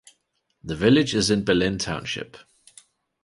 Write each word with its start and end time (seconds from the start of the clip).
The 0.63 0.75
village 0.75 1.13
is 1.13 1.29
in 1.29 1.43
Berlin 1.45 1.77
Township. 1.77 2.35